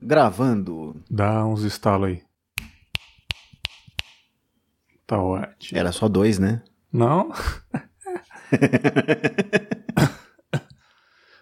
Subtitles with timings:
[0.00, 1.02] Gravando.
[1.10, 2.22] Dá uns estalos aí.
[5.06, 5.78] Tá ótimo.
[5.78, 6.62] Era só dois, né?
[6.92, 7.30] Não?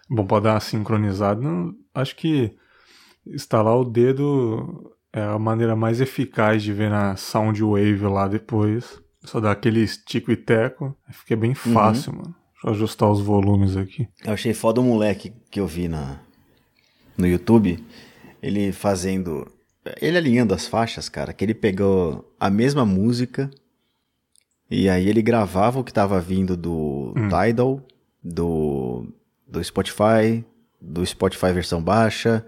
[0.09, 1.41] Bom, pode dar uma sincronizada.
[1.41, 2.55] Não, acho que
[3.25, 9.01] instalar o dedo é a maneira mais eficaz de ver na Soundwave lá depois.
[9.23, 10.95] Só dá aquele estico e teco.
[11.09, 12.19] Fica bem fácil, uhum.
[12.19, 12.35] mano.
[12.53, 14.07] Deixa eu ajustar os volumes aqui.
[14.23, 16.19] Eu achei foda o moleque que eu vi na,
[17.17, 17.83] no YouTube.
[18.45, 19.51] Ele fazendo.
[19.99, 21.33] Ele alinhando as faixas, cara.
[21.33, 23.49] Que ele pegou a mesma música.
[24.69, 27.27] E aí ele gravava o que tava vindo do hum.
[27.27, 27.81] Tidal,
[28.23, 29.07] do,
[29.47, 30.45] do Spotify,
[30.79, 32.45] do Spotify versão baixa,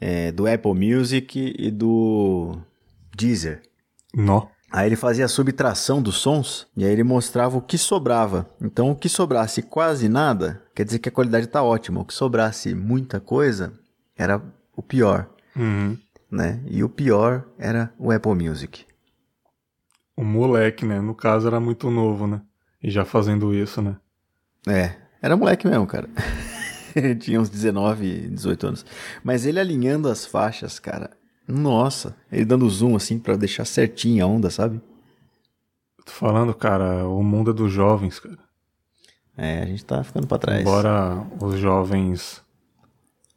[0.00, 2.58] é, do Apple Music e do
[3.16, 3.62] Deezer.
[4.14, 4.46] Nó.
[4.70, 8.48] Aí ele fazia a subtração dos sons e aí ele mostrava o que sobrava.
[8.60, 12.00] Então, o que sobrasse quase nada, quer dizer que a qualidade está ótima.
[12.00, 13.72] O que sobrasse muita coisa
[14.16, 14.42] era
[14.76, 15.28] o pior.
[15.56, 15.96] Uhum.
[16.30, 16.62] Né?
[16.66, 18.84] E o pior era o Apple Music.
[20.16, 21.00] O moleque, né?
[21.00, 22.42] No caso, era muito novo, né?
[22.82, 23.96] E já fazendo isso, né?
[24.68, 26.08] É, era moleque mesmo, cara.
[27.20, 28.86] Tinha uns 19, 18 anos.
[29.24, 31.10] Mas ele alinhando as faixas, cara,
[31.46, 34.80] nossa, ele dando zoom assim para deixar certinha a onda, sabe?
[36.04, 38.38] Tô falando, cara, o mundo é dos jovens, cara.
[39.36, 40.60] É, a gente tá ficando para trás.
[40.62, 42.42] Embora os jovens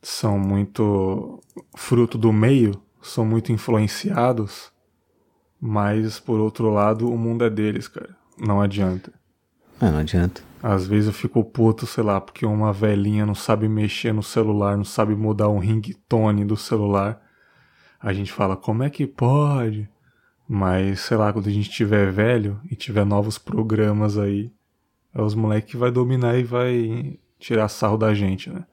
[0.02, 1.40] são muito
[1.76, 4.72] fruto do meio, são muito influenciados,
[5.60, 8.16] mas por outro lado, o mundo é deles, cara.
[8.38, 9.12] Não adianta.
[9.82, 10.42] É, não adianta.
[10.62, 14.76] Às vezes eu fico puto, sei lá, porque uma velhinha não sabe mexer no celular,
[14.76, 17.22] não sabe mudar um ringtone do celular
[18.00, 19.90] a gente fala, como é que pode?
[20.48, 24.52] Mas, sei lá, quando a gente tiver velho e tiver novos programas aí,
[25.14, 28.66] é os moleques que vai dominar e vai tirar sarro da gente, né?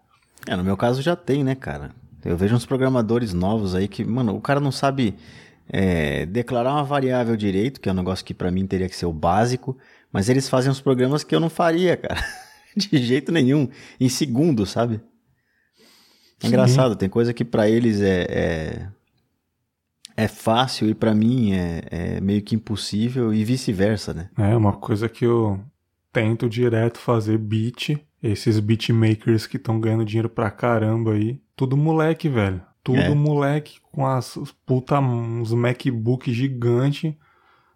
[0.46, 1.90] É, no meu caso já tem, né, cara?
[2.24, 5.14] Eu vejo uns programadores novos aí que, mano, o cara não sabe
[5.68, 9.06] é, declarar uma variável direito, que é um negócio que para mim teria que ser
[9.06, 9.76] o básico,
[10.12, 12.22] mas eles fazem uns programas que eu não faria, cara.
[12.76, 13.68] De jeito nenhum.
[13.98, 15.00] Em segundos, sabe?
[16.42, 18.88] É engraçado, tem coisa que para eles é, é,
[20.16, 24.30] é fácil e para mim é, é, meio que impossível e vice-versa, né?
[24.36, 25.58] É uma coisa que eu
[26.12, 32.28] tento direto fazer beat, esses beatmakers que estão ganhando dinheiro pra caramba aí, tudo moleque,
[32.28, 32.60] velho.
[32.82, 33.14] Tudo é.
[33.14, 37.18] moleque com as puta uns MacBook gigante,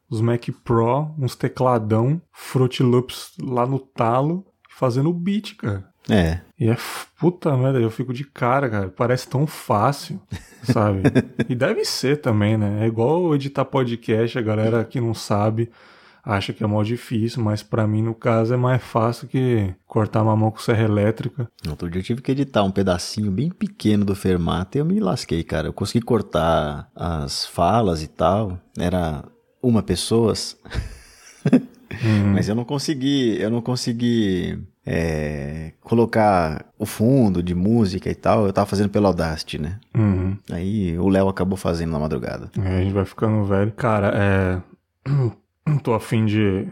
[0.08, 5.88] os Mac Pro, uns tecladão, Fruit Loops lá no talo, fazendo beat, cara.
[6.08, 6.40] É.
[6.58, 6.76] E é
[7.18, 8.88] puta merda, eu fico de cara, cara.
[8.88, 10.20] Parece tão fácil,
[10.64, 11.02] sabe?
[11.48, 12.84] e deve ser também, né?
[12.84, 15.70] É igual editar podcast, a galera que não sabe
[16.30, 20.24] acha que é mal difícil, mas para mim, no caso, é mais fácil que cortar
[20.24, 21.48] mamão com serra elétrica.
[21.68, 25.00] Outro dia eu tive que editar um pedacinho bem pequeno do Fermata e eu me
[25.00, 25.68] lasquei, cara.
[25.68, 28.58] Eu consegui cortar as falas e tal.
[28.78, 29.24] Era
[29.62, 30.32] uma pessoa.
[31.52, 32.32] Uhum.
[32.34, 38.46] Mas eu não consegui, eu não consegui é, colocar o fundo de música e tal.
[38.46, 39.80] Eu tava fazendo pelo Audacity, né?
[39.96, 40.36] Uhum.
[40.50, 42.50] Aí o Léo acabou fazendo na madrugada.
[42.58, 43.72] É, a gente vai ficando velho.
[43.72, 44.62] Cara, é.
[45.78, 46.68] Tô afim de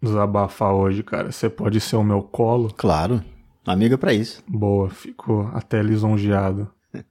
[0.00, 1.32] desabafar hoje, cara.
[1.32, 2.72] Você pode ser o meu colo?
[2.76, 3.22] Claro.
[3.66, 4.42] Amiga para isso.
[4.46, 6.70] Boa, fico até lisonjeado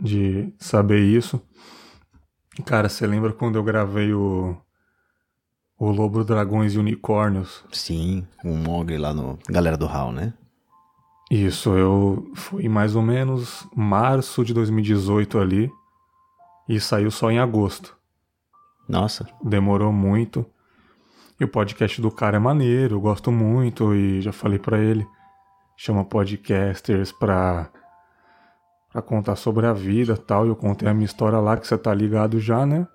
[0.00, 1.40] de saber isso.
[2.66, 4.56] Cara, você lembra quando eu gravei o
[5.78, 7.64] o Lobo, Dragões e Unicórnios.
[7.72, 10.32] Sim, o Mogli lá no Galera do Hall, né?
[11.28, 15.72] Isso, eu fui mais ou menos março de 2018 ali
[16.68, 17.96] e saiu só em agosto.
[18.92, 19.26] Nossa.
[19.42, 20.44] Demorou muito.
[21.40, 25.06] E o podcast do cara é maneiro, eu gosto muito e já falei para ele.
[25.76, 27.70] Chama podcasters pra,
[28.92, 30.46] pra contar sobre a vida tal.
[30.46, 32.86] Eu contei a minha história lá, que você tá ligado já, né?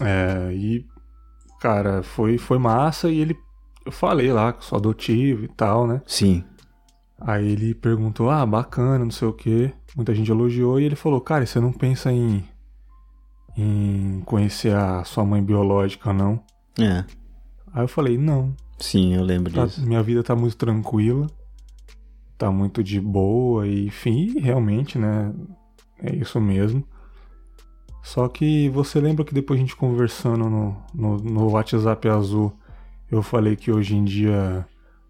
[0.00, 0.84] É, e
[1.60, 3.36] cara, foi, foi massa e ele.
[3.84, 6.00] Eu falei lá que sou adotivo e tal, né?
[6.06, 6.42] Sim.
[7.20, 9.72] Aí ele perguntou, ah, bacana, não sei o que.
[9.94, 12.44] Muita gente elogiou e ele falou, cara, você não pensa em.
[13.58, 16.40] Em conhecer a sua mãe biológica, não?
[16.78, 17.04] É.
[17.72, 18.54] Aí eu falei, não.
[18.78, 19.84] Sim, eu lembro tá, disso.
[19.84, 21.26] Minha vida tá muito tranquila.
[22.38, 25.34] Tá muito de boa e, enfim, realmente, né?
[26.00, 26.84] É isso mesmo.
[28.00, 32.56] Só que você lembra que depois a gente conversando no, no, no WhatsApp azul,
[33.10, 34.64] eu falei que hoje em dia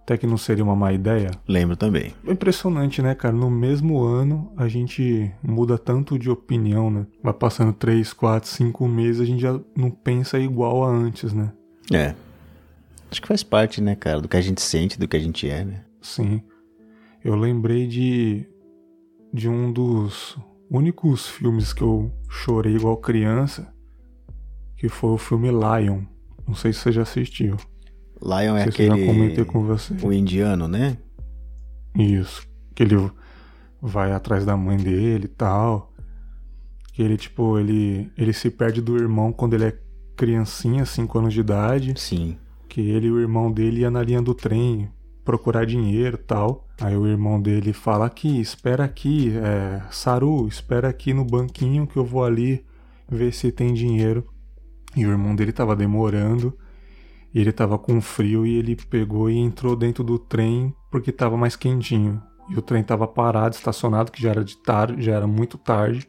[0.09, 1.31] até que não seria uma má ideia?
[1.47, 2.15] Lembro também.
[2.27, 3.35] É impressionante, né, cara?
[3.35, 7.07] No mesmo ano a gente muda tanto de opinião, né?
[7.23, 11.53] Vai passando 3, 4, 5 meses, a gente já não pensa igual a antes, né?
[11.93, 12.15] É.
[13.11, 15.49] Acho que faz parte, né, cara, do que a gente sente, do que a gente
[15.49, 15.85] é, né?
[16.01, 16.43] Sim.
[17.23, 18.47] Eu lembrei de
[19.31, 20.39] de um dos
[20.71, 23.71] únicos filmes que eu chorei igual criança,
[24.75, 26.01] que foi o filme Lion.
[26.47, 27.59] Não sei se você já assistiu.
[28.23, 28.91] Lion é aquele.
[28.91, 29.95] Se eu já comentei com você.
[30.03, 30.99] O indiano, né?
[31.97, 32.47] Isso.
[32.75, 33.11] Que ele
[33.81, 35.93] vai atrás da mãe dele e tal.
[36.93, 39.79] Que ele, tipo, ele, ele se perde do irmão quando ele é
[40.17, 41.95] criancinha, 5 anos de idade.
[41.97, 42.37] Sim.
[42.69, 44.91] Que ele e o irmão dele ia na linha do trem
[45.25, 46.67] procurar dinheiro e tal.
[46.81, 51.99] Aí o irmão dele fala aqui, espera aqui, é, Saru, espera aqui no banquinho que
[51.99, 52.65] eu vou ali
[53.07, 54.27] ver se tem dinheiro.
[54.97, 56.57] E o irmão dele tava demorando,
[57.35, 61.37] e ele tava com frio e ele pegou e entrou dentro do trem porque tava
[61.37, 62.23] mais quentinho.
[62.49, 66.09] E o trem tava parado, estacionado, que já era de tarde, já era muito tarde.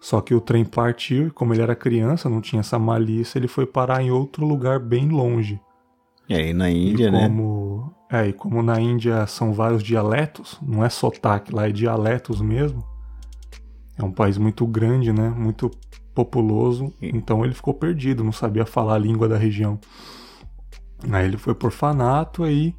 [0.00, 3.46] Só que o trem partiu e como ele era criança, não tinha essa malícia, ele
[3.46, 5.60] foi parar em outro lugar bem longe.
[6.28, 7.28] E aí na Índia, e né?
[7.28, 8.20] como, né?
[8.20, 12.82] É, e como na Índia são vários dialetos, não é sotaque, lá é dialetos mesmo.
[13.96, 15.28] É um país muito grande, né?
[15.28, 15.70] Muito
[16.14, 19.78] populoso, então ele ficou perdido, não sabia falar a língua da região.
[21.10, 22.74] Aí ele foi por orfanato, aí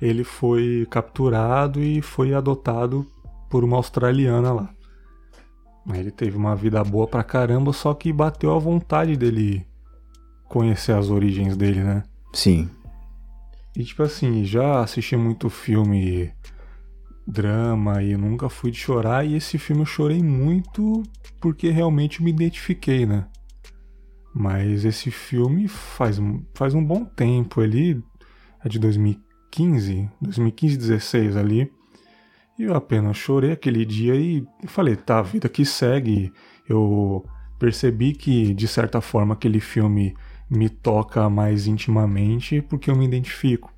[0.00, 3.06] ele foi capturado e foi adotado
[3.48, 4.74] por uma australiana lá.
[5.88, 9.66] Aí ele teve uma vida boa pra caramba, só que bateu a vontade dele
[10.48, 12.02] conhecer as origens dele, né?
[12.32, 12.68] Sim.
[13.76, 16.32] E tipo assim, já assisti muito filme
[17.26, 21.02] drama e nunca fui de chorar, e esse filme eu chorei muito
[21.40, 23.26] porque realmente me identifiquei, né?
[24.34, 26.20] Mas esse filme faz,
[26.54, 28.02] faz um bom tempo, ele
[28.64, 31.70] é de 2015, 2015, 16 ali.
[32.58, 36.32] E eu apenas chorei aquele dia e falei, tá, a vida que segue.
[36.68, 37.24] Eu
[37.58, 40.16] percebi que, de certa forma, aquele filme
[40.50, 43.72] me toca mais intimamente porque eu me identifico.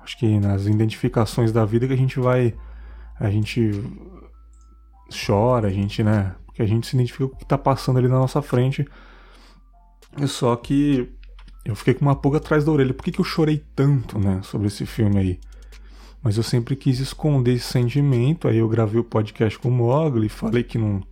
[0.00, 2.54] Acho que nas identificações da vida que a gente vai
[3.22, 3.70] a gente
[5.26, 6.34] chora, a gente, né?
[6.44, 8.86] Porque a gente se identifica com o que tá passando ali na nossa frente.
[10.26, 11.08] Só que
[11.64, 12.92] eu fiquei com uma pulga atrás da orelha.
[12.92, 15.40] Por que, que eu chorei tanto, né, sobre esse filme aí?
[16.22, 18.46] Mas eu sempre quis esconder esse sentimento.
[18.46, 21.02] Aí eu gravei o podcast com o Mogli, falei que não,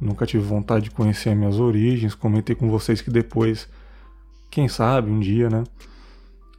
[0.00, 2.14] nunca tive vontade de conhecer as minhas origens.
[2.14, 3.68] Comentei com vocês que depois,
[4.50, 5.64] quem sabe, um dia, né?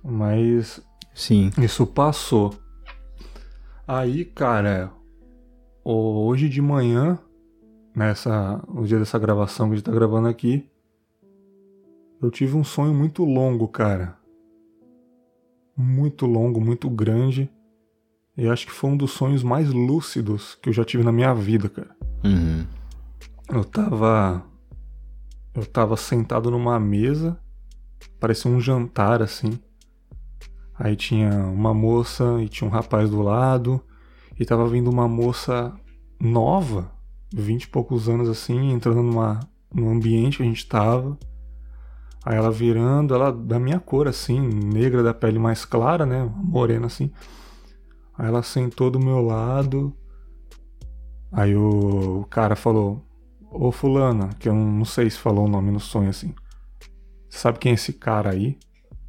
[0.04, 0.82] Mas.
[1.14, 1.52] Sim.
[1.58, 2.56] Isso passou.
[3.88, 4.92] Aí, cara,
[5.84, 7.20] hoje de manhã,
[7.96, 10.71] nessa, no dia dessa gravação que a gente tá gravando aqui,
[12.22, 14.18] eu tive um sonho muito longo, cara.
[15.76, 17.50] Muito longo, muito grande.
[18.38, 21.34] E acho que foi um dos sonhos mais lúcidos que eu já tive na minha
[21.34, 21.96] vida, cara.
[22.24, 22.66] Uhum.
[23.50, 24.46] Eu tava.
[25.54, 27.38] Eu tava sentado numa mesa,
[28.20, 29.60] parecia um jantar assim.
[30.76, 33.82] Aí tinha uma moça e tinha um rapaz do lado.
[34.40, 35.74] E tava vindo uma moça
[36.20, 36.92] nova,
[37.34, 39.40] vinte e poucos anos assim, entrando numa,
[39.74, 41.18] num ambiente que a gente tava.
[42.24, 46.30] Aí ela virando, ela da minha cor assim, negra da pele mais clara, né?
[46.36, 47.12] Morena assim.
[48.18, 49.96] Aí ela sentou do meu lado.
[51.32, 53.04] Aí o, cara falou:
[53.50, 56.36] Ô Fulana, que eu não sei se falou o nome no sonho assim.
[57.30, 58.60] Sabe quem é esse cara aí?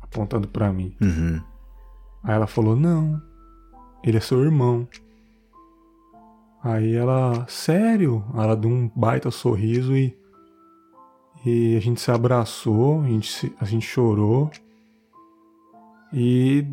[0.00, 0.96] Apontando para mim.
[1.00, 1.42] Uhum.
[2.22, 3.20] Aí ela falou: Não,
[4.02, 4.88] ele é seu irmão.
[6.62, 8.24] Aí ela, sério?
[8.34, 10.16] Ela deu um baita sorriso e.
[11.44, 14.50] E a gente se abraçou, a gente, se, a gente chorou.
[16.12, 16.64] E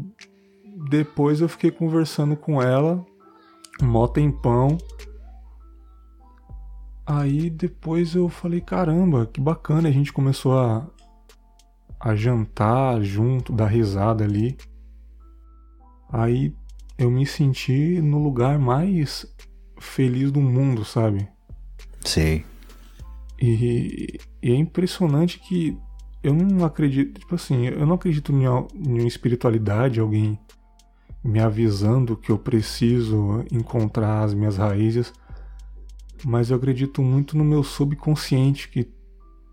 [0.90, 3.04] depois eu fiquei conversando com ela,
[3.82, 4.78] mó tempão.
[7.06, 10.88] Aí depois eu falei, caramba, que bacana, a gente começou a,
[12.00, 14.56] a jantar junto, dar risada ali.
[16.12, 16.54] Aí
[16.98, 19.26] eu me senti no lugar mais
[19.80, 21.28] feliz do mundo, sabe?
[22.02, 22.46] Sei.
[23.42, 25.78] E, e, é impressionante que
[26.22, 28.46] eu não acredito, tipo assim, eu não acredito em,
[29.02, 30.38] em espiritualidade, alguém
[31.24, 35.14] me avisando que eu preciso encontrar as minhas raízes,
[36.26, 38.92] mas eu acredito muito no meu subconsciente que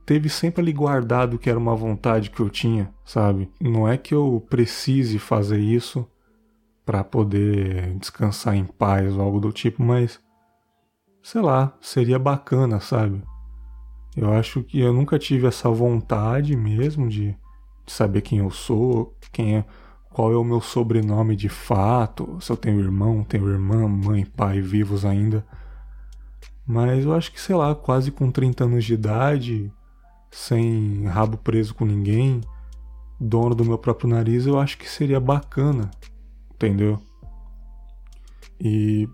[0.05, 3.51] teve sempre ali guardado que era uma vontade que eu tinha, sabe?
[3.61, 6.07] Não é que eu precise fazer isso
[6.85, 10.21] para poder descansar em paz ou algo do tipo, mas
[11.21, 13.21] sei lá, seria bacana, sabe?
[14.17, 17.37] Eu acho que eu nunca tive essa vontade mesmo de,
[17.85, 19.65] de saber quem eu sou, quem é,
[20.11, 24.61] qual é o meu sobrenome de fato, se eu tenho irmão, tenho irmã, mãe, pai
[24.61, 25.45] vivos ainda.
[26.67, 29.73] Mas eu acho que, sei lá, quase com 30 anos de idade,
[30.31, 32.41] sem rabo preso com ninguém,
[33.21, 35.91] dono do meu próprio nariz, eu acho que seria bacana
[36.57, 37.01] entendeu?
[38.61, 39.09] E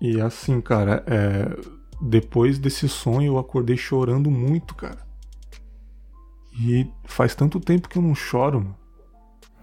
[0.00, 1.75] E assim, cara, é...
[2.00, 4.98] depois desse sonho eu acordei chorando muito, cara.
[6.58, 8.76] E faz tanto tempo que eu não choro, mano.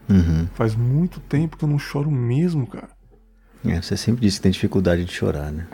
[0.10, 0.48] Uhum.
[0.54, 2.90] Faz muito tempo que eu não choro mesmo, cara.
[3.66, 5.68] É, você sempre disse que tem dificuldade de chorar, né?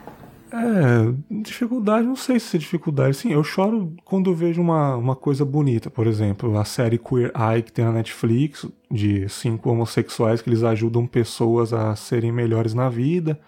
[0.51, 3.15] É, dificuldade, não sei se é dificuldade.
[3.15, 5.89] Sim, eu choro quando eu vejo uma, uma coisa bonita.
[5.89, 10.63] Por exemplo, a série Queer Eye que tem na Netflix, de cinco homossexuais que eles
[10.63, 13.39] ajudam pessoas a serem melhores na vida.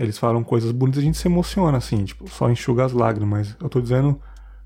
[0.00, 3.56] Eles falam coisas bonitas, a gente se emociona, assim, tipo, só enxuga as lágrimas.
[3.60, 4.20] Eu tô dizendo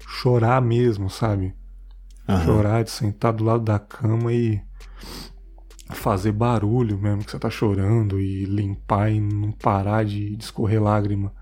[0.07, 1.55] chorar mesmo, sabe?
[2.29, 2.45] Aham.
[2.45, 4.63] Chorar de sentar do lado da cama e
[5.93, 10.83] fazer barulho mesmo que você tá chorando e limpar e não parar de, de escorrer
[10.83, 11.33] lágrima.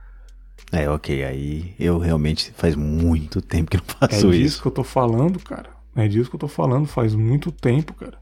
[0.73, 4.63] É, ok, aí eu realmente faz muito tempo que não É faço disso isso.
[4.63, 5.71] que eu tô falando, cara.
[5.95, 8.19] É disso que eu tô falando, faz muito tempo, cara.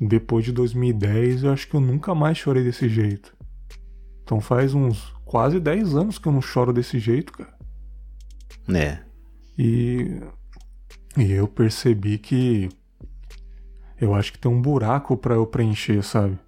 [0.00, 3.34] Depois de 2010, eu acho que eu nunca mais chorei desse jeito.
[4.24, 7.54] Então faz uns quase 10 anos que eu não choro desse jeito, cara.
[8.74, 8.98] É.
[9.56, 10.20] E,
[11.16, 12.70] e eu percebi que
[14.00, 16.38] eu acho que tem um buraco pra eu preencher, sabe?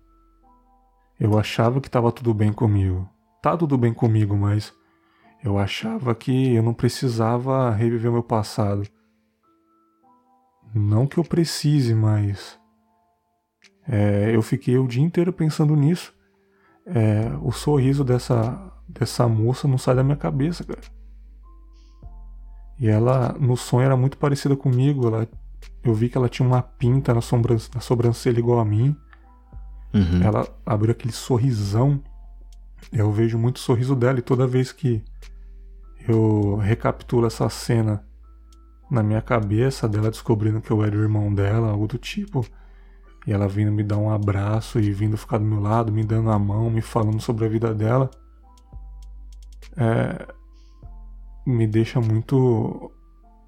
[1.21, 3.09] Eu achava que tava tudo bem comigo.
[3.43, 4.73] Tá tudo bem comigo, mas
[5.45, 8.89] eu achava que eu não precisava reviver o meu passado.
[10.75, 12.59] Não que eu precise, mas
[13.89, 16.16] é, eu fiquei o dia inteiro pensando nisso.
[16.87, 20.81] É, o sorriso dessa dessa moça não sai da minha cabeça, cara.
[22.79, 25.07] E ela, no sonho, era muito parecida comigo.
[25.07, 25.29] Ela,
[25.83, 28.97] eu vi que ela tinha uma pinta na, sobran na sobrancelha igual a mim.
[29.95, 30.23] Uhum.
[30.23, 32.03] Ela abriu aquele sorrisão.
[32.93, 35.03] Eu vejo muito o sorriso dela e toda vez que
[36.07, 38.05] eu recapitulo essa cena
[38.89, 42.47] na minha cabeça dela descobrindo que eu era o irmão dela, algo do tipo,
[43.27, 46.31] e ela vindo me dar um abraço e vindo ficar do meu lado, me dando
[46.31, 48.11] a mão, me falando sobre a vida dela,
[49.77, 50.27] é,
[51.47, 52.91] me deixa muito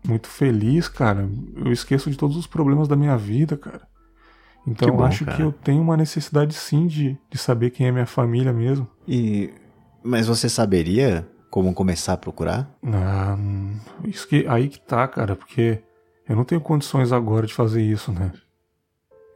[0.07, 1.29] muito feliz, cara.
[1.57, 3.87] Eu esqueço de todos os problemas da minha vida, cara.
[4.67, 5.37] Então bom, eu acho cara.
[5.37, 8.89] que eu tenho uma necessidade sim de, de saber quem é minha família mesmo.
[9.07, 9.53] E.
[10.03, 12.71] Mas você saberia como começar a procurar?
[12.85, 15.83] Ah, hum, isso que, aí que tá, cara, porque
[16.29, 18.33] eu não tenho condições agora de fazer isso, né?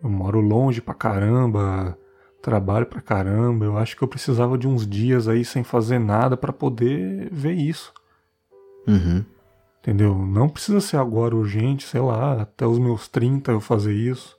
[0.02, 1.96] Eu moro longe pra caramba,
[2.42, 3.64] trabalho pra caramba.
[3.64, 7.52] Eu acho que eu precisava de uns dias aí sem fazer nada pra poder ver
[7.52, 7.92] isso,
[8.86, 9.24] Uhum.
[9.80, 10.14] entendeu?
[10.18, 14.36] Não precisa ser agora urgente, sei lá, até os meus 30 eu fazer isso.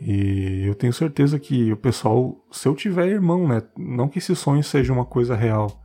[0.00, 3.62] E eu tenho certeza que o pessoal, se eu tiver irmão, né?
[3.76, 5.82] Não que esse sonho seja uma coisa real,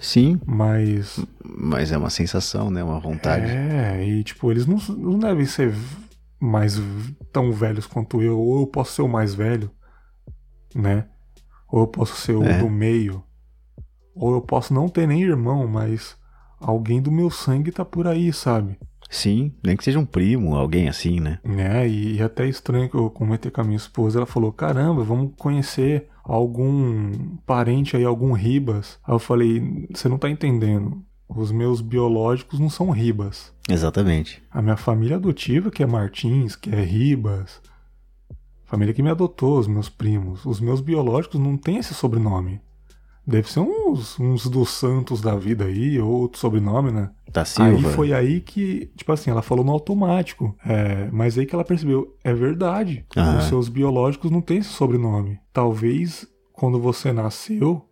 [0.00, 2.82] Sim, mas mas é uma sensação, né?
[2.84, 3.46] Uma vontade.
[3.50, 5.72] É, e tipo, eles não, não devem ser
[6.40, 6.80] mais
[7.32, 9.70] tão velhos quanto eu, ou eu posso ser o mais velho,
[10.74, 11.06] né?
[11.70, 12.58] Ou eu posso ser o É.
[12.58, 13.22] do meio.
[14.14, 16.16] Ou eu posso não ter nem irmão, mas
[16.60, 18.78] alguém do meu sangue tá por aí, sabe?
[19.10, 21.38] Sim, nem que seja um primo, alguém assim, né?
[21.42, 21.88] Né?
[21.88, 25.32] E, e até estranho que eu comentei com a minha esposa, ela falou: caramba, vamos
[25.38, 27.12] conhecer algum
[27.46, 28.98] parente aí, algum Ribas.
[29.04, 31.02] Aí eu falei: você não tá entendendo.
[31.28, 33.52] Os meus biológicos não são Ribas.
[33.68, 34.42] Exatamente.
[34.50, 37.60] A minha família adotiva, que é Martins, que é Ribas.
[38.64, 40.44] Família que me adotou, os meus primos.
[40.44, 42.60] Os meus biológicos não têm esse sobrenome.
[43.26, 47.10] Deve ser uns, uns dos santos da vida aí, ou outro sobrenome, né?
[47.30, 47.70] Da Silva.
[47.70, 50.56] Aí foi aí que, tipo assim, ela falou no automático.
[50.64, 53.04] É, mas aí que ela percebeu, é verdade.
[53.14, 53.36] Ah.
[53.38, 55.38] Os seus biológicos não têm esse sobrenome.
[55.52, 57.86] Talvez quando você nasceu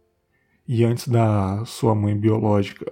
[0.67, 2.91] e antes da sua mãe biológica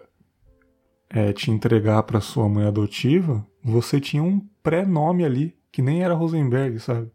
[1.15, 6.15] é, te entregar para sua mãe adotiva, você tinha um pré-nome ali que nem era
[6.15, 7.11] Rosenberg, sabe?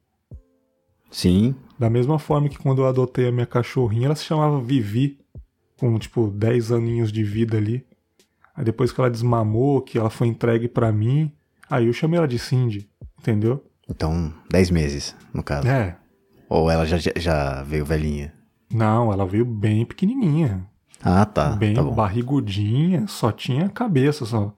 [1.11, 5.17] Sim, Da mesma forma que quando eu adotei a minha cachorrinha, ela se chamava Vivi,
[5.79, 7.85] com tipo 10 aninhos de vida ali.
[8.55, 11.31] Aí depois que ela desmamou, que ela foi entregue pra mim,
[11.69, 12.89] aí eu chamei ela de Cindy,
[13.19, 13.63] entendeu?
[13.89, 15.67] então 10 meses, no caso.
[15.67, 15.97] É.
[16.47, 18.33] Ou ela já, já- já veio velhinha?
[18.71, 20.67] Não, ela veio bem pequenininha,
[21.01, 21.51] Ah, tá.
[21.51, 24.53] bem tá barrigudinha, só tinha cabeça só.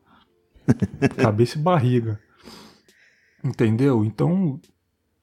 [1.18, 2.20] cabeça e barriga.
[3.44, 4.04] Entendeu?
[4.04, 4.60] Então,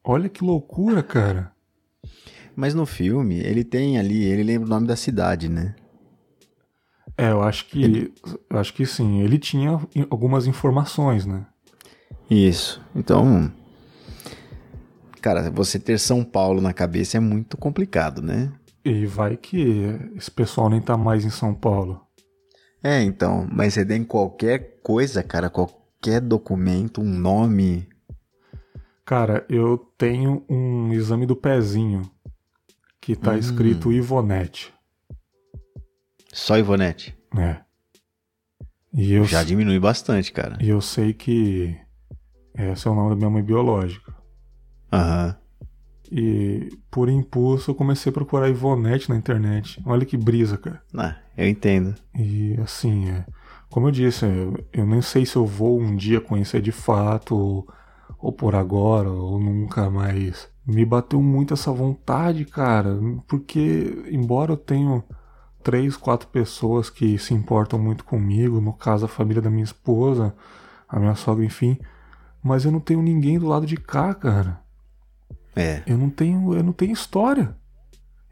[0.02, 1.52] olha que loucura, cara.
[2.54, 5.75] Mas no filme, ele tem ali, ele lembra o nome da cidade, né?
[7.16, 8.12] É, eu acho que
[8.50, 11.46] eu acho que sim, ele tinha algumas informações, né?
[12.30, 12.80] Isso.
[12.94, 13.52] Então,
[15.20, 18.52] cara, você ter São Paulo na cabeça é muito complicado, né?
[18.85, 19.85] E vai que
[20.16, 22.00] esse pessoal nem tá mais em São Paulo.
[22.82, 27.88] É, então, mas você tem qualquer coisa, cara, qualquer documento, um nome.
[29.04, 32.02] Cara, eu tenho um exame do pezinho
[33.00, 33.38] que tá Hum.
[33.38, 34.73] escrito Ivonete.
[36.32, 37.16] Só Ivonete?
[37.37, 37.61] É.
[38.92, 40.56] E eu, Já diminui bastante, cara.
[40.61, 41.76] e eu sei que
[42.54, 44.14] esse é o nome da minha mãe biológica.
[44.92, 45.37] Aham.
[46.11, 49.83] E por impulso eu comecei a procurar Ivonete na internet.
[49.85, 50.83] Olha que brisa, cara.
[50.95, 51.95] Ah, eu entendo.
[52.15, 53.25] E assim, é,
[53.71, 57.37] como eu disse, eu, eu nem sei se eu vou um dia conhecer de fato,
[57.37, 57.69] ou,
[58.19, 60.49] ou por agora, ou nunca mais.
[60.67, 65.03] Me bateu muito essa vontade, cara, porque embora eu tenha
[65.62, 70.35] três, quatro pessoas que se importam muito comigo, no caso a família da minha esposa,
[70.88, 71.79] a minha sogra, enfim,
[72.43, 74.61] mas eu não tenho ninguém do lado de cá, cara.
[75.57, 75.83] É.
[75.87, 77.55] Eu não tenho, eu não tenho história.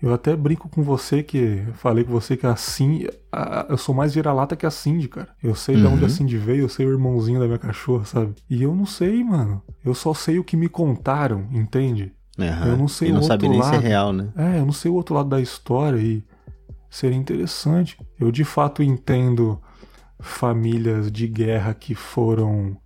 [0.00, 3.94] Eu até brinco com você que falei com você que a Cindy, a- eu sou
[3.94, 5.30] mais vira-lata que a Cindy, cara.
[5.42, 6.08] Eu sei de onde a Uhum.
[6.12, 8.34] Cindy veio, eu sei o irmãozinho da minha cachorra, sabe?
[8.48, 9.62] E eu não sei, mano.
[9.82, 12.12] Eu só sei o que me contaram, entende?
[12.38, 12.68] Aham.
[12.68, 13.82] Eu não sei E não o sabe outro nem se é lado.
[13.82, 14.28] real, né?
[14.36, 16.22] É, eu não sei o outro lado da história e
[16.90, 17.96] seria interessante.
[18.20, 19.58] Eu de fato entendo
[20.20, 22.76] famílias de guerra que foram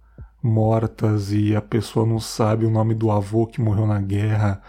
[0.43, 4.61] mortas e a pessoa não sabe o nome do avô que morreu na guerra,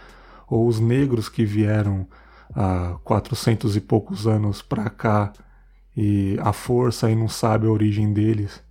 [0.48, 2.06] ou os negros que vieram
[2.54, 5.32] há 400 e poucos anos pra cá
[5.96, 8.62] e a força e não sabe a origem deles.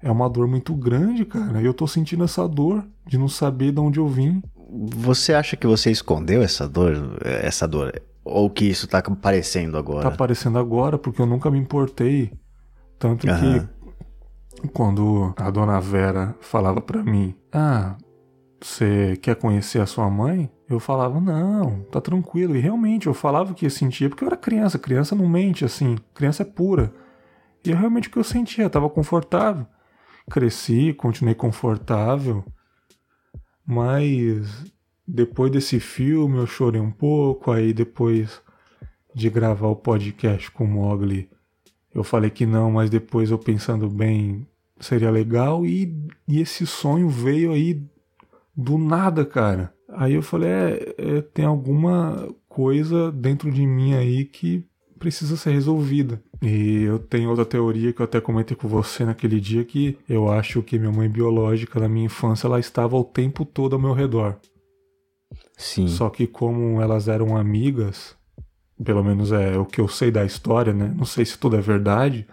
[0.00, 1.60] É uma dor muito grande, cara.
[1.60, 4.42] E eu tô sentindo essa dor de não saber de onde eu vim.
[4.70, 7.18] Você acha que você escondeu essa dor?
[7.24, 8.00] Essa dor?
[8.24, 10.02] Ou que isso tá aparecendo agora?
[10.02, 12.32] Tá aparecendo agora porque eu nunca me importei.
[12.98, 13.60] Tanto Aham.
[13.60, 13.68] que
[14.66, 17.96] quando a dona Vera falava pra mim: Ah,
[18.60, 20.50] você quer conhecer a sua mãe?
[20.68, 22.56] Eu falava: Não, tá tranquilo.
[22.56, 24.78] E realmente eu falava o que eu sentia porque eu era criança.
[24.78, 25.96] Criança não mente assim.
[26.14, 26.92] Criança é pura.
[27.64, 28.64] E realmente o que eu sentia.
[28.64, 29.66] Eu tava confortável.
[30.30, 32.44] Cresci, continuei confortável.
[33.64, 34.72] Mas
[35.06, 37.52] depois desse filme eu chorei um pouco.
[37.52, 38.42] Aí depois
[39.14, 41.30] de gravar o podcast com o Mogli,
[41.94, 44.46] eu falei que não, mas depois eu pensando bem,
[44.80, 45.64] seria legal.
[45.64, 45.94] E,
[46.26, 47.82] e esse sonho veio aí
[48.56, 49.72] do nada, cara.
[49.88, 54.64] Aí eu falei, é, é, tem alguma coisa dentro de mim aí que
[54.98, 56.20] precisa ser resolvida.
[56.42, 60.30] E eu tenho outra teoria que eu até comentei com você naquele dia que eu
[60.30, 63.92] acho que minha mãe biológica na minha infância ela estava o tempo todo ao meu
[63.92, 64.36] redor.
[65.56, 65.88] Sim.
[65.88, 68.16] Só que como elas eram amigas,
[68.84, 70.92] pelo menos é o que eu sei da história, né?
[70.96, 72.26] Não sei se tudo é verdade.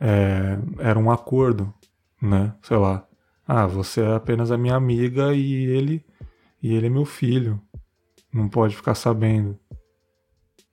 [0.00, 1.72] é, era um acordo,
[2.20, 2.54] né?
[2.62, 3.06] Sei lá.
[3.46, 6.04] Ah, você é apenas a minha amiga e ele
[6.62, 7.60] e ele é meu filho.
[8.32, 9.58] Não pode ficar sabendo.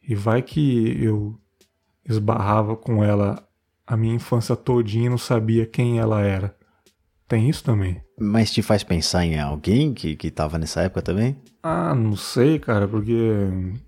[0.02, 1.40] E vai que eu
[2.06, 3.48] esbarrava com ela
[3.86, 6.56] a minha infância todinha e não sabia quem ela era.
[7.34, 8.00] Tem isso também.
[8.20, 11.36] Mas te faz pensar em alguém que, que tava nessa época também?
[11.64, 13.12] Ah, não sei, cara, porque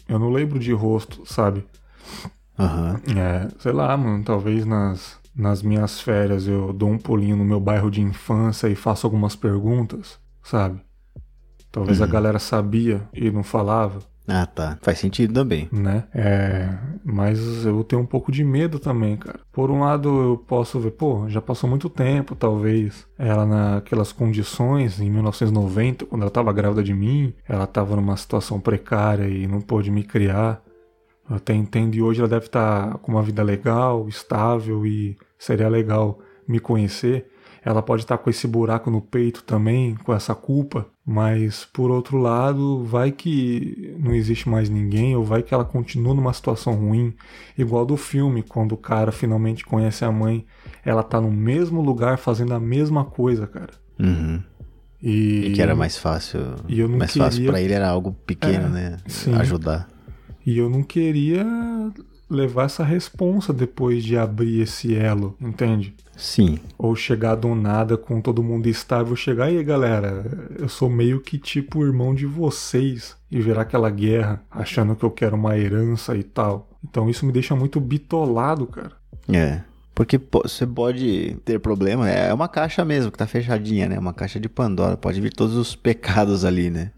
[0.09, 1.63] eu não lembro de rosto, sabe?
[2.57, 2.99] Aham.
[3.15, 7.59] É, sei lá, mano, talvez nas, nas minhas férias eu dou um pulinho no meu
[7.59, 10.81] bairro de infância e faço algumas perguntas, sabe?
[11.71, 14.77] Talvez a galera sabia e não falava, Ah, tá.
[14.81, 15.69] Faz sentido também.
[15.71, 16.05] né?
[16.13, 16.69] É,
[17.03, 19.39] mas eu tenho um pouco de medo também, cara.
[19.51, 23.05] Por um lado, eu posso ver, pô, já passou muito tempo, talvez.
[23.17, 28.59] Ela naquelas condições, em 1990, quando ela tava grávida de mim, ela tava numa situação
[28.59, 30.61] precária e não pôde me criar.
[31.29, 35.67] Eu até entendo, e hoje ela deve estar com uma vida legal, estável e seria
[35.69, 37.27] legal me conhecer.
[37.63, 42.17] Ela pode estar com esse buraco no peito também, com essa culpa, mas por outro
[42.17, 47.13] lado, vai que não existe mais ninguém, ou vai que ela continua numa situação ruim,
[47.57, 50.45] igual do filme, quando o cara finalmente conhece a mãe,
[50.83, 53.73] ela tá no mesmo lugar fazendo a mesma coisa, cara.
[53.99, 54.41] Uhum.
[55.03, 56.39] E, E que era mais fácil.
[56.67, 58.97] E eu não mais fácil queria- pra ele era algo pequeno, É, né?
[59.05, 59.35] sim.
[59.35, 59.87] Ajudar.
[60.43, 61.45] E eu não queria
[62.29, 65.95] levar essa responsa depois de abrir esse elo, entende?
[66.17, 66.59] Sim.
[66.77, 70.25] Ou chegar do nada com todo mundo estável, chegar e aí galera,
[70.57, 75.11] eu sou meio que tipo irmão de vocês e virar aquela guerra achando que eu
[75.11, 76.69] quero uma herança e tal.
[76.83, 78.91] Então isso me deixa muito bitolado, cara.
[79.27, 79.61] É.
[79.93, 83.97] Porque você pode ter problema, é uma caixa mesmo que tá fechadinha, né?
[83.97, 86.91] Uma caixa de Pandora, pode vir todos os pecados ali, né?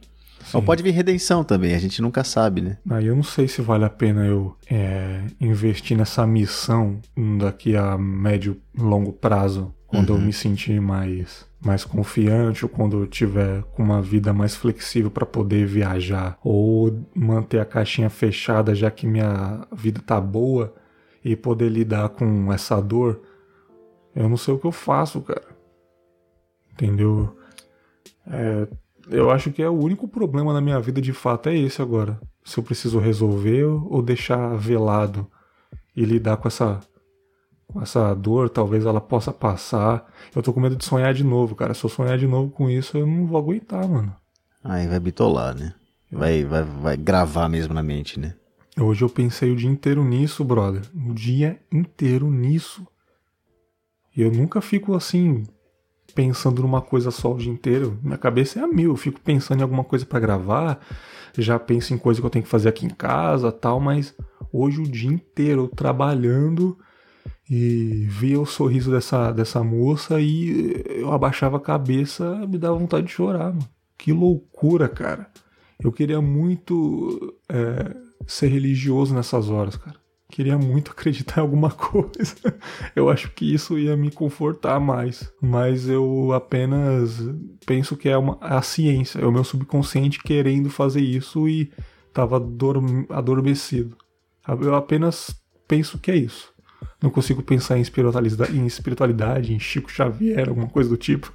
[0.53, 0.65] Ou Sim.
[0.65, 2.77] pode vir redenção também, a gente nunca sabe, né?
[2.89, 6.99] Aí eu não sei se vale a pena eu é, investir nessa missão
[7.39, 13.07] daqui a médio longo prazo, quando eu me sentir mais mais confiante ou quando eu
[13.07, 18.91] tiver com uma vida mais flexível para poder viajar ou manter a caixinha fechada já
[18.91, 20.75] que minha vida tá boa
[21.25, 23.21] e poder lidar com essa dor.
[24.15, 25.47] Eu não sei o que eu faço, cara.
[26.71, 27.35] Entendeu?
[28.25, 28.67] É,
[29.09, 32.19] eu acho que é o único problema na minha vida de fato é esse agora.
[32.43, 35.27] Se eu preciso resolver ou deixar velado
[35.95, 36.79] e lidar com essa
[37.67, 40.05] com essa dor, talvez ela possa passar.
[40.33, 41.73] Eu tô com medo de sonhar de novo, cara.
[41.73, 44.15] Se eu sonhar de novo com isso, eu não vou aguentar, mano.
[44.63, 45.73] Aí vai bitolar, né?
[46.09, 48.35] Vai, vai, vai gravar mesmo na mente, né?
[48.79, 50.83] Hoje eu pensei o dia inteiro nisso, brother.
[50.95, 52.87] O dia inteiro nisso.
[54.15, 55.43] E eu nunca fico assim,
[56.13, 57.99] pensando numa coisa só o dia inteiro.
[58.01, 58.91] Minha cabeça é a mil.
[58.91, 60.79] Eu fico pensando em alguma coisa para gravar.
[61.37, 63.79] Já penso em coisa que eu tenho que fazer aqui em casa tal.
[63.79, 64.15] Mas
[64.51, 66.77] hoje o dia inteiro trabalhando
[67.49, 73.07] e via o sorriso dessa, dessa moça e eu abaixava a cabeça me dava vontade
[73.07, 73.69] de chorar, mano.
[73.97, 75.31] Que loucura, cara.
[75.81, 79.97] Eu queria muito é, ser religioso nessas horas, cara.
[80.29, 82.35] Queria muito acreditar em alguma coisa.
[82.95, 85.31] Eu acho que isso ia me confortar mais.
[85.41, 87.19] Mas eu apenas
[87.65, 91.71] penso que é uma, a ciência, é o meu subconsciente querendo fazer isso e
[92.13, 92.37] tava
[93.09, 93.95] adormecido.
[94.61, 95.35] Eu apenas
[95.67, 96.53] penso que é isso.
[97.01, 101.31] Não consigo pensar em espiritualidade, em espiritualidade, em Chico Xavier, alguma coisa do tipo.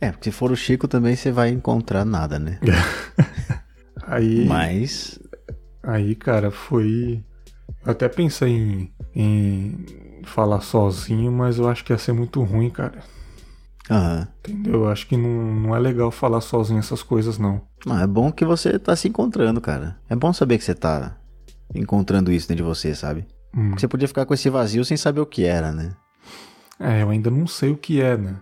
[0.00, 2.58] É, porque se for o Chico também você vai encontrar nada, né?
[4.06, 4.46] aí.
[4.46, 5.18] Mas.
[5.82, 7.22] Aí, cara, foi.
[7.84, 13.02] Até pensei em, em falar sozinho, mas eu acho que ia ser muito ruim, cara.
[13.90, 14.28] Aham.
[14.40, 14.74] Entendeu?
[14.74, 17.62] Eu acho que não, não é legal falar sozinho essas coisas, não.
[17.84, 19.98] Não, é bom que você tá se encontrando, cara.
[20.08, 21.16] É bom saber que você tá
[21.74, 23.26] encontrando isso dentro de você, sabe?
[23.56, 23.72] Hum.
[23.72, 25.92] Você podia ficar com esse vazio sem saber o que era, né?
[26.78, 28.36] É, eu ainda não sei o que é, né?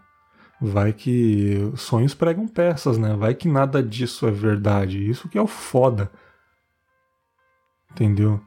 [0.60, 3.14] Vai que sonhos pregam peças, né?
[3.14, 5.08] Vai que nada disso é verdade.
[5.08, 6.10] Isso que é o foda.
[7.92, 8.40] Entendeu?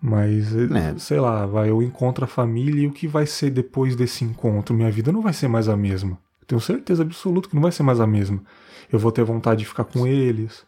[0.00, 0.98] Mas, é.
[0.98, 4.74] sei lá, vai, eu encontro a família e o que vai ser depois desse encontro?
[4.74, 6.18] Minha vida não vai ser mais a mesma.
[6.46, 8.40] tenho certeza absoluta que não vai ser mais a mesma.
[8.92, 10.64] Eu vou ter vontade de ficar com eles.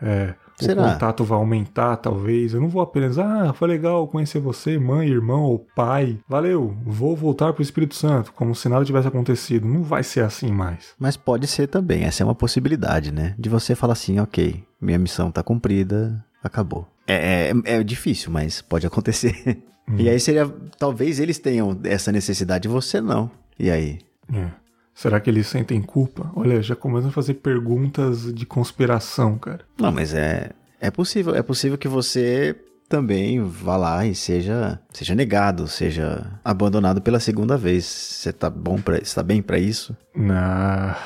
[0.00, 2.52] É, o contato vai aumentar, talvez.
[2.52, 6.18] Eu não vou apenas, ah, foi legal conhecer você, mãe, irmão ou pai.
[6.28, 9.66] Valeu, vou voltar pro Espírito Santo, como se nada tivesse acontecido.
[9.66, 10.94] Não vai ser assim mais.
[10.98, 13.34] Mas pode ser também, essa é uma possibilidade, né?
[13.38, 16.91] De você falar assim, ok, minha missão tá cumprida, acabou.
[17.06, 19.34] É, é, é difícil, mas pode acontecer.
[19.46, 19.56] Hum.
[19.98, 20.46] E aí seria,
[20.78, 23.28] talvez eles tenham essa necessidade, você não.
[23.58, 23.98] E aí?
[24.32, 24.48] É.
[24.94, 26.30] Será que eles sentem culpa?
[26.36, 29.64] Olha, já começam a fazer perguntas de conspiração, cara.
[29.78, 31.34] Não, mas é, é possível.
[31.34, 32.54] É possível que você
[32.88, 37.84] também vá lá e seja, seja negado, seja abandonado pela segunda vez.
[37.84, 39.96] Você tá bom para, está bem para isso?
[40.28, 40.96] Ah,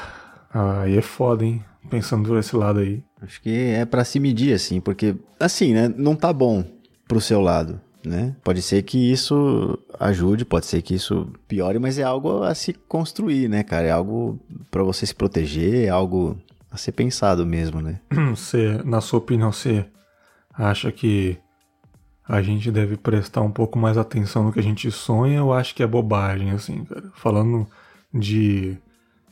[0.82, 1.64] aí é foda, hein?
[1.88, 3.04] Pensando por esse lado aí.
[3.20, 6.64] Acho que é para se medir assim, porque assim, né, não tá bom
[7.08, 8.36] pro seu lado né?
[8.42, 12.72] Pode ser que isso ajude, pode ser que isso piore, mas é algo a se
[12.72, 13.86] construir, né, cara?
[13.86, 14.38] É algo
[14.70, 16.38] para você se proteger, é algo
[16.70, 18.00] a ser pensado mesmo, né?
[18.30, 19.86] Você, na sua opinião, você
[20.52, 21.38] acha que
[22.28, 25.74] a gente deve prestar um pouco mais atenção no que a gente sonha ou acha
[25.74, 27.10] que é bobagem, assim, cara?
[27.14, 27.66] Falando
[28.12, 28.76] de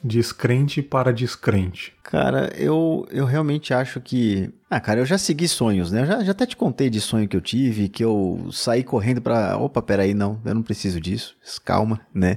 [0.06, 1.94] Descrente para descrente.
[2.02, 4.50] Cara, eu, eu realmente acho que.
[4.68, 6.02] Ah, cara, eu já segui sonhos, né?
[6.02, 9.22] Eu já, já até te contei de sonho que eu tive, que eu saí correndo
[9.22, 9.56] pra.
[9.56, 11.34] Opa, peraí, não, eu não preciso disso.
[11.64, 12.36] Calma, né?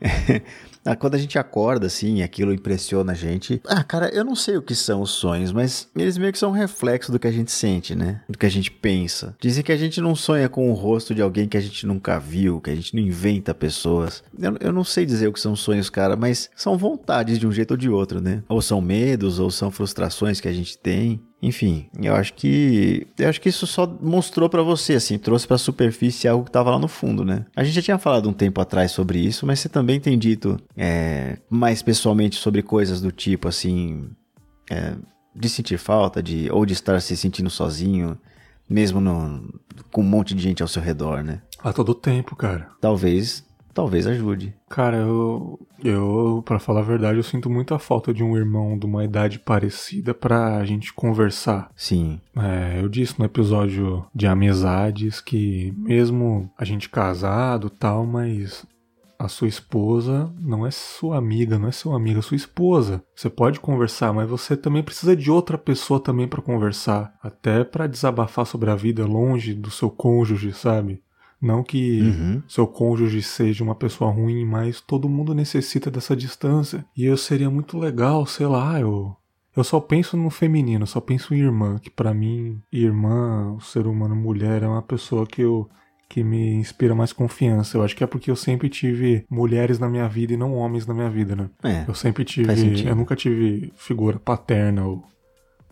[0.84, 3.60] Ah, quando a gente acorda, assim, aquilo impressiona a gente.
[3.66, 6.50] Ah, cara, eu não sei o que são os sonhos, mas eles meio que são
[6.50, 8.22] um reflexo do que a gente sente, né?
[8.28, 9.36] Do que a gente pensa.
[9.40, 12.18] Dizem que a gente não sonha com o rosto de alguém que a gente nunca
[12.18, 14.24] viu, que a gente não inventa pessoas.
[14.38, 17.52] Eu, eu não sei dizer o que são sonhos, cara, mas são vontades de um
[17.52, 18.42] jeito ou de outro, né?
[18.48, 21.20] Ou são medos, ou são frustrações que a gente tem.
[21.42, 25.56] Enfim, eu acho que eu acho que isso só mostrou para você assim, trouxe para
[25.56, 27.44] a superfície algo que tava lá no fundo, né?
[27.56, 30.56] A gente já tinha falado um tempo atrás sobre isso, mas você também tem dito
[30.76, 34.08] é, mais pessoalmente sobre coisas do tipo assim,
[34.70, 34.94] é,
[35.34, 38.16] de sentir falta, de ou de estar se sentindo sozinho,
[38.68, 39.52] mesmo no,
[39.90, 41.42] com um monte de gente ao seu redor, né?
[41.58, 42.68] A todo tempo, cara.
[42.80, 44.54] Talvez talvez ajude.
[44.68, 48.86] Cara, eu, eu para falar a verdade, eu sinto muita falta de um irmão de
[48.86, 51.70] uma idade parecida pra gente conversar.
[51.76, 52.20] Sim.
[52.36, 58.66] É, eu disse no episódio de amizades que mesmo a gente casado tal, mas
[59.22, 63.04] a sua esposa não é sua amiga, não é seu amigo, é sua esposa.
[63.14, 67.86] Você pode conversar, mas você também precisa de outra pessoa também para conversar, até para
[67.86, 71.01] desabafar sobre a vida longe do seu cônjuge, sabe?
[71.42, 72.42] Não que uhum.
[72.46, 76.84] seu cônjuge seja uma pessoa ruim, mas todo mundo necessita dessa distância.
[76.96, 79.16] E eu seria muito legal, sei lá, eu.
[79.54, 83.86] Eu só penso no feminino, só penso em irmã, que para mim, irmã, o ser
[83.86, 85.68] humano, mulher, é uma pessoa que eu
[86.08, 87.78] que me inspira mais confiança.
[87.78, 90.86] Eu acho que é porque eu sempre tive mulheres na minha vida e não homens
[90.86, 91.48] na minha vida, né?
[91.62, 92.86] É, eu sempre tive.
[92.86, 95.02] Eu nunca tive figura paterna ou,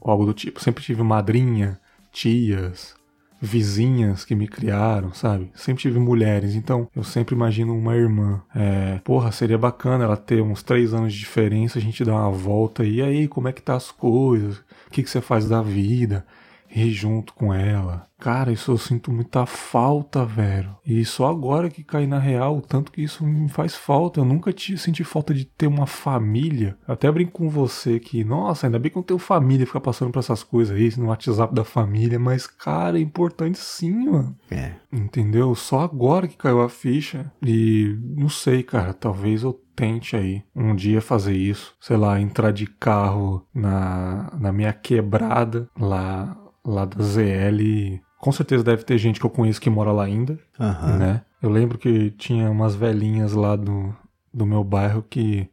[0.00, 0.58] ou algo do tipo.
[0.58, 1.78] Eu sempre tive madrinha,
[2.10, 2.94] tias,
[3.40, 5.50] vizinhas que me criaram, sabe?
[5.54, 8.42] Sempre tive mulheres, então eu sempre imagino uma irmã.
[8.54, 12.30] É, porra, seria bacana ela ter uns três anos de diferença, a gente dar uma
[12.30, 14.58] volta e aí, como é que tá as coisas?
[14.86, 16.26] O que, que você faz da vida?
[16.74, 18.08] Ir junto com ela.
[18.20, 20.76] Cara, isso eu sinto muita falta, velho.
[20.84, 24.20] E só agora que cai na real, o tanto que isso me faz falta.
[24.20, 26.76] Eu nunca te senti falta de ter uma família.
[26.86, 30.12] Eu até brinco com você que, nossa, ainda bem que eu tenho família, ficar passando
[30.12, 32.18] por essas coisas aí, no WhatsApp da família.
[32.18, 34.36] Mas, cara, é importante sim, mano.
[34.50, 34.74] É.
[34.92, 35.54] Entendeu?
[35.54, 37.32] Só agora que caiu a ficha.
[37.42, 41.74] E não sei, cara, talvez eu tente aí um dia fazer isso.
[41.80, 46.36] Sei lá, entrar de carro na, na minha quebrada lá
[46.70, 48.00] lá da ZL.
[48.18, 50.98] Com certeza deve ter gente que eu conheço que mora lá ainda, uhum.
[50.98, 51.22] né?
[51.42, 53.94] Eu lembro que tinha umas velhinhas lá do,
[54.32, 55.48] do meu bairro que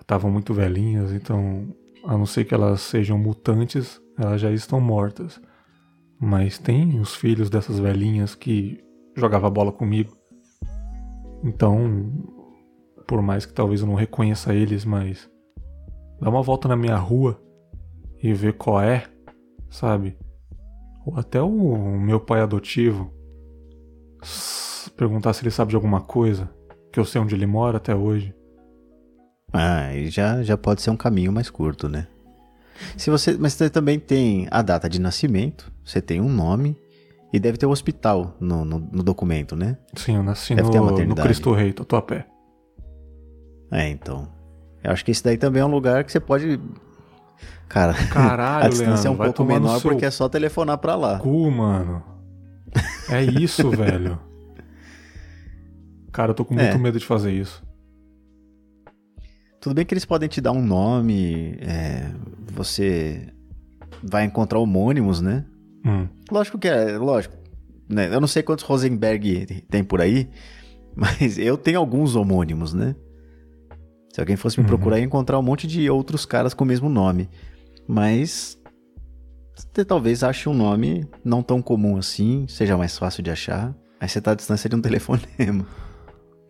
[0.00, 1.68] estavam muito velhinhas, então,
[2.04, 5.40] a não ser que elas sejam mutantes, elas já estão mortas.
[6.18, 8.82] Mas tem os filhos dessas velhinhas que
[9.14, 10.16] jogava bola comigo.
[11.44, 12.10] Então,
[13.06, 15.28] por mais que talvez eu não reconheça eles, mas
[16.20, 17.38] dá uma volta na minha rua
[18.22, 19.04] e ver qual é,
[19.68, 20.16] sabe?
[21.06, 23.12] Ou até o meu pai adotivo,
[24.96, 26.50] perguntar se ele sabe de alguma coisa,
[26.92, 28.34] que eu sei onde ele mora até hoje.
[29.52, 32.08] Ah, e já, já pode ser um caminho mais curto, né?
[32.96, 36.76] Se você, mas você também tem a data de nascimento, você tem um nome
[37.32, 39.78] e deve ter o um hospital no, no, no, documento, né?
[39.94, 42.26] Sim, eu nasci no, no Cristo Rei, Tatuapé.
[43.70, 44.28] É, então.
[44.82, 46.60] Eu acho que esse daí também é um lugar que você pode
[47.68, 51.18] Cara, Caralho, a distância Leandro, é um pouco menor porque é só telefonar pra lá.
[51.18, 52.02] Cu, mano.
[53.08, 54.18] É isso, velho.
[56.12, 56.78] Cara, eu tô com muito é.
[56.78, 57.62] medo de fazer isso.
[59.60, 62.10] Tudo bem que eles podem te dar um nome, é,
[62.52, 63.28] você
[64.02, 65.44] vai encontrar homônimos, né?
[65.84, 66.06] Hum.
[66.30, 67.36] Lógico que é, lógico.
[67.88, 68.12] Né?
[68.12, 70.28] Eu não sei quantos Rosenberg tem por aí,
[70.94, 72.94] mas eu tenho alguns homônimos, né?
[74.16, 74.68] Se alguém fosse me uhum.
[74.68, 77.28] procurar, ia encontrar um monte de outros caras com o mesmo nome.
[77.86, 78.58] Mas
[79.54, 83.74] você talvez ache um nome não tão comum assim, seja mais fácil de achar.
[84.00, 85.66] Aí você tá à distância de um telefonema.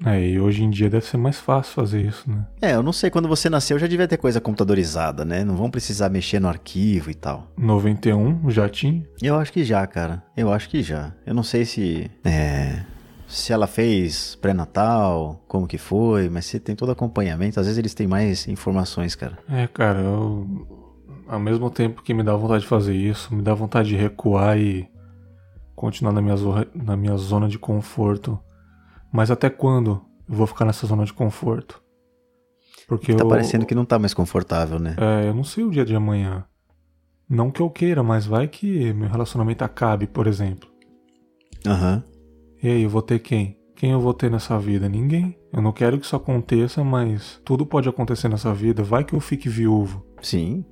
[0.04, 2.46] É, e hoje em dia deve ser mais fácil fazer isso, né?
[2.62, 5.42] É, eu não sei, quando você nasceu já devia ter coisa computadorizada, né?
[5.42, 7.50] Não vão precisar mexer no arquivo e tal.
[7.58, 9.02] 91 já tinha?
[9.20, 10.22] Eu acho que já, cara.
[10.36, 11.12] Eu acho que já.
[11.26, 12.08] Eu não sei se.
[12.24, 12.84] É
[13.28, 17.94] se ela fez pré-natal, como que foi, mas você tem todo acompanhamento, às vezes eles
[17.94, 19.38] têm mais informações, cara.
[19.48, 20.46] É, cara, eu
[21.28, 24.58] ao mesmo tempo que me dá vontade de fazer isso, me dá vontade de recuar
[24.58, 24.88] e
[25.74, 28.38] continuar na minha, zona, na minha zona de conforto.
[29.12, 31.82] Mas até quando eu vou ficar nessa zona de conforto?
[32.86, 34.94] Porque tá eu, parecendo que não tá mais confortável, né?
[34.98, 36.44] É, eu não sei o dia de amanhã.
[37.28, 40.68] Não que eu queira, mas vai que meu relacionamento acabe, por exemplo.
[41.66, 42.04] Aham.
[42.06, 42.15] Uhum.
[42.62, 43.56] E aí, eu vou ter quem?
[43.74, 44.88] Quem eu vou ter nessa vida?
[44.88, 45.36] Ninguém.
[45.52, 48.82] Eu não quero que isso aconteça, mas tudo pode acontecer nessa vida.
[48.82, 50.02] Vai que eu fique viúvo.
[50.22, 50.64] Sim.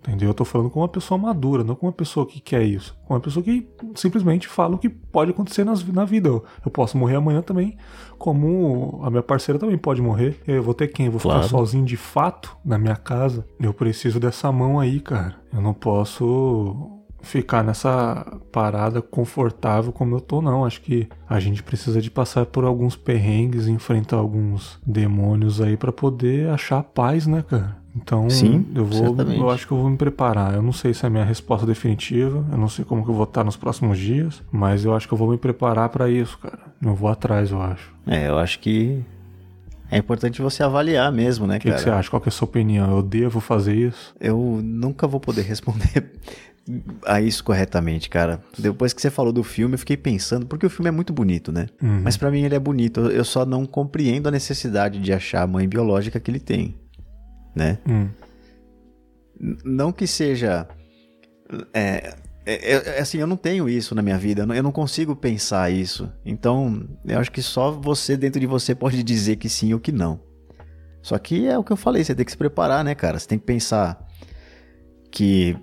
[0.00, 0.30] Entendeu?
[0.30, 2.96] Eu tô falando com uma pessoa madura, não com uma pessoa que quer isso.
[3.06, 6.28] Com uma pessoa que simplesmente fala o que pode acontecer nas, na vida.
[6.28, 7.76] Eu, eu, posso morrer amanhã também,
[8.18, 10.40] como a minha parceira também pode morrer.
[10.46, 11.06] Eu vou ter quem?
[11.06, 11.44] Eu vou claro.
[11.44, 13.46] ficar sozinho de fato na minha casa.
[13.60, 15.36] Eu preciso dessa mão aí, cara.
[15.52, 20.64] Eu não posso ficar nessa parada confortável como eu tô, não.
[20.64, 25.92] Acho que a gente precisa de passar por alguns perrengues, enfrentar alguns demônios aí para
[25.92, 27.80] poder achar paz, né, cara?
[27.94, 30.54] Então, Sim, eu vou, eu acho que eu vou me preparar.
[30.54, 33.14] Eu não sei se é a minha resposta definitiva, eu não sei como que eu
[33.14, 36.38] vou estar nos próximos dias, mas eu acho que eu vou me preparar para isso,
[36.38, 36.58] cara.
[36.82, 37.92] Eu vou atrás, eu acho.
[38.06, 39.04] É, eu acho que
[39.90, 41.76] é importante você avaliar mesmo, né, que cara?
[41.76, 42.08] O que você acha?
[42.08, 42.90] Qual que é a sua opinião?
[42.96, 44.14] Eu devo fazer isso?
[44.18, 46.12] Eu nunca vou poder responder
[47.06, 48.42] a isso corretamente, cara.
[48.56, 51.50] Depois que você falou do filme, eu fiquei pensando, porque o filme é muito bonito,
[51.50, 51.66] né?
[51.82, 52.02] Uhum.
[52.02, 53.00] Mas para mim ele é bonito.
[53.00, 56.76] Eu só não compreendo a necessidade de achar a mãe biológica que ele tem,
[57.54, 57.78] né?
[57.88, 58.08] Uhum.
[59.64, 60.68] Não que seja.
[61.74, 62.14] É,
[62.46, 66.10] é, é, assim, eu não tenho isso na minha vida, eu não consigo pensar isso.
[66.24, 69.92] Então, eu acho que só você dentro de você pode dizer que sim ou que
[69.92, 70.20] não.
[71.02, 73.18] Só que é o que eu falei, você tem que se preparar, né, cara?
[73.18, 74.08] Você tem que pensar
[75.10, 75.56] que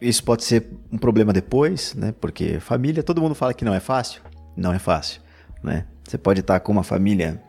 [0.00, 2.14] isso pode ser um problema depois, né?
[2.20, 4.22] Porque família, todo mundo fala que não é fácil.
[4.56, 5.20] Não é fácil,
[5.62, 5.86] né?
[6.06, 7.42] Você pode estar com uma família.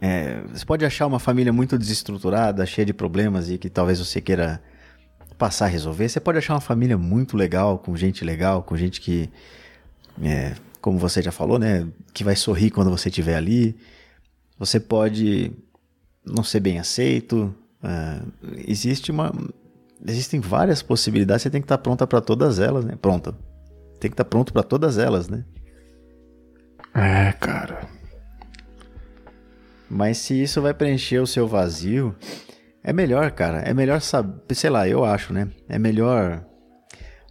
[0.00, 4.20] É, você pode achar uma família muito desestruturada, cheia de problemas e que talvez você
[4.20, 4.62] queira
[5.38, 6.08] passar a resolver.
[6.08, 9.30] Você pode achar uma família muito legal, com gente legal, com gente que,
[10.22, 11.86] é, como você já falou, né?
[12.12, 13.76] Que vai sorrir quando você estiver ali.
[14.58, 15.52] Você pode
[16.24, 17.54] não ser bem aceito.
[17.82, 18.30] Uh,
[18.66, 19.32] existe uma
[20.04, 22.96] existem várias possibilidades, você tem que estar pronta para todas elas, né?
[23.00, 23.32] Pronta.
[23.98, 25.44] tem que estar pronto para todas elas, né?
[26.94, 27.88] É, cara.
[29.88, 32.14] Mas se isso vai preencher o seu vazio,
[32.82, 33.58] é melhor, cara.
[33.58, 35.48] É melhor saber, sei lá, eu acho, né?
[35.68, 36.44] É melhor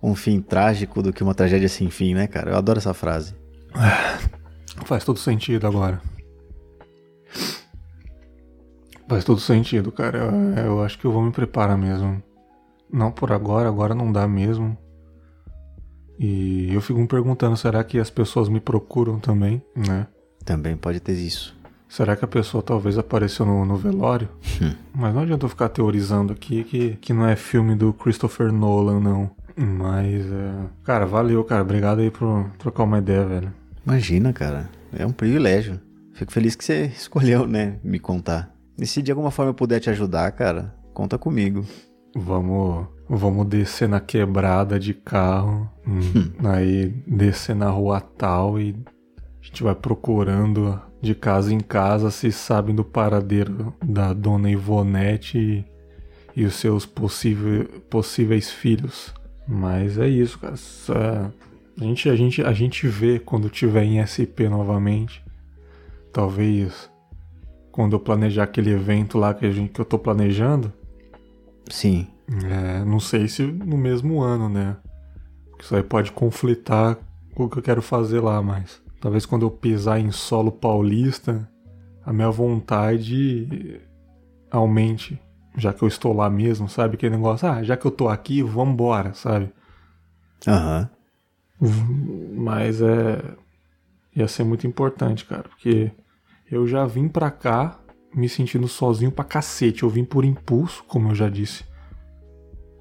[0.02, 2.52] um fim trágico do que uma tragédia sem fim, né, cara?
[2.52, 3.36] Eu adoro essa frase.
[4.86, 6.02] Faz todo sentido agora.
[9.08, 10.18] Faz todo sentido, cara.
[10.18, 12.22] Eu, eu acho que eu vou me preparar mesmo.
[12.94, 14.78] Não por agora, agora não dá mesmo.
[16.20, 20.06] E eu fico me perguntando, será que as pessoas me procuram também, né?
[20.46, 21.58] Também pode ter isso.
[21.90, 24.30] Será que a pessoa talvez apareceu no, no velório?
[24.62, 24.74] Hum.
[24.94, 29.00] Mas não adianta eu ficar teorizando aqui que, que não é filme do Christopher Nolan,
[29.00, 29.32] não.
[29.56, 30.54] Mas, é...
[30.84, 31.62] cara, valeu, cara.
[31.62, 33.54] Obrigado aí por trocar uma ideia, velho.
[33.86, 34.70] Imagina, cara.
[34.96, 35.80] É um privilégio.
[36.14, 38.54] Fico feliz que você escolheu, né, me contar.
[38.78, 41.66] E se de alguma forma eu puder te ajudar, cara, conta comigo.
[42.16, 46.32] Vamos, vamos descer na quebrada de carro, hum.
[46.46, 48.76] aí descer na rua tal e
[49.42, 55.38] a gente vai procurando de casa em casa se sabem do paradeiro da dona Ivonete
[55.38, 55.66] e,
[56.42, 59.14] e os seus possível, possíveis filhos.
[59.46, 60.54] Mas é isso, cara.
[61.80, 65.22] A gente, a, gente, a gente vê quando tiver em SP novamente.
[66.14, 66.90] Talvez
[67.72, 70.72] quando eu planejar aquele evento lá que, a gente, que eu tô planejando.
[71.70, 72.08] Sim.
[72.46, 74.78] É, não sei se no mesmo ano, né?
[75.60, 76.98] Isso aí pode conflitar
[77.34, 78.82] com o que eu quero fazer lá, mas.
[79.02, 81.50] Talvez quando eu pisar em solo paulista,
[82.06, 83.82] a minha vontade
[84.50, 85.20] aumente,
[85.58, 86.96] já que eu estou lá mesmo, sabe?
[86.96, 89.52] Aquele negócio, ah, já que eu tô aqui, vambora, sabe?
[90.48, 90.90] Aham.
[91.62, 92.34] Uhum.
[92.38, 93.36] Mas é.
[94.16, 95.92] ia ser muito importante, cara, porque
[96.50, 97.80] eu já vim pra cá
[98.16, 99.84] me sentindo sozinho pra cacete.
[99.84, 101.64] Eu vim por impulso, como eu já disse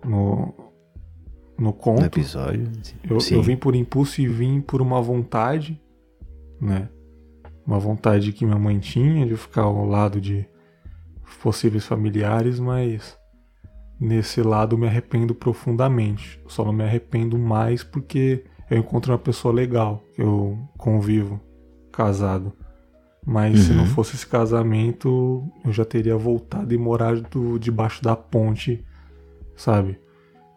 [0.05, 0.55] no,
[1.59, 2.01] no conto.
[2.01, 2.71] No episódio.
[3.09, 5.81] Eu, eu vim por impulso e vim por uma vontade
[6.63, 6.89] né?
[7.67, 10.47] Uma vontade que minha mãe tinha de ficar ao lado de
[11.43, 13.19] possíveis familiares, mas
[13.99, 16.41] nesse lado me arrependo profundamente.
[16.47, 21.41] Só não me arrependo mais porque eu encontro uma pessoa legal, que eu convivo,
[21.93, 22.53] casado.
[23.25, 23.65] Mas uhum.
[23.65, 23.91] se não uhum.
[23.91, 28.85] fosse esse casamento, eu já teria voltado e morado debaixo da ponte,
[29.57, 29.99] sabe?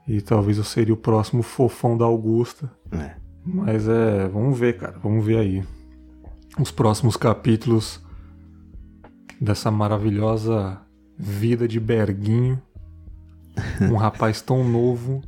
[0.08, 2.72] E talvez eu seria o próximo fofão da Augusta.
[2.92, 3.16] É.
[3.46, 5.64] Mas é, vamos ver, cara, vamos ver aí
[6.60, 8.02] os próximos capítulos
[9.40, 10.82] dessa maravilhosa
[11.18, 12.62] vida de Berguinho.
[13.82, 15.22] Um rapaz tão novo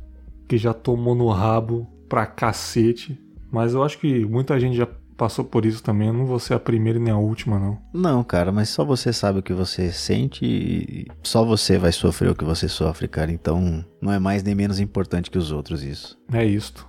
[0.46, 3.18] que já tomou no rabo pra cacete.
[3.50, 4.86] Mas eu acho que muita gente já
[5.18, 6.08] passou por isso também.
[6.08, 7.78] Eu não vou ser a primeira nem a última, não.
[7.92, 12.30] Não, cara, mas só você sabe o que você sente e só você vai sofrer
[12.30, 13.30] o que você sofre, cara.
[13.30, 16.16] Então não é mais nem menos importante que os outros isso.
[16.32, 16.86] É isto.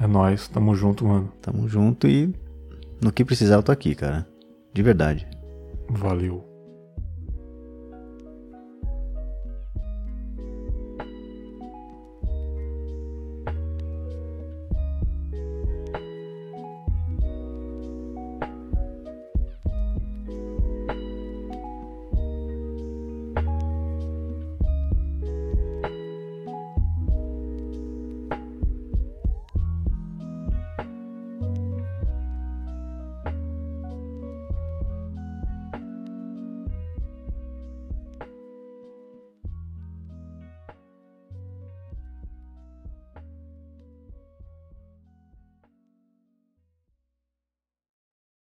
[0.00, 1.32] É nós, tamo junto, mano.
[1.40, 2.34] Tamo junto e
[3.00, 4.26] no que precisar, eu tô aqui, cara.
[4.72, 5.28] De verdade.
[5.88, 6.55] Valeu.